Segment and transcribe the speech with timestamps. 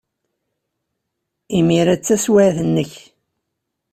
[1.57, 2.93] Imir-a d taswiɛt-nnek.